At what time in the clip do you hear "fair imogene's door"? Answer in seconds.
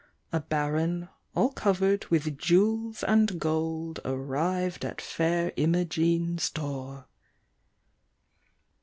4.99-7.05